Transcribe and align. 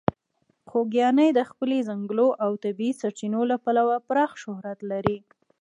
خوږیاڼي 0.69 1.27
د 1.33 1.39
خپلې 1.49 1.77
ځنګلونو 1.89 2.37
او 2.43 2.51
د 2.55 2.59
طبیعي 2.63 2.91
سرچینو 3.01 3.41
له 3.51 3.55
امله 3.59 3.95
پراخه 4.07 4.37
شهرت 4.43 4.79
لري. 4.91 5.17